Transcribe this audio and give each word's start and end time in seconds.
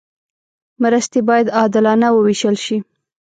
مرستې 0.83 1.19
باید 1.29 1.53
عادلانه 1.57 2.07
وویشل 2.11 2.55
شي. 2.65 2.77